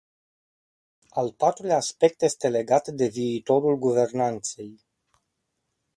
Al 1.23 1.29
patrulea 1.43 1.75
aspect 1.83 2.21
este 2.25 2.49
legat 2.49 2.87
de 2.89 3.07
viitorul 3.09 3.75
guvernanței. 3.77 4.75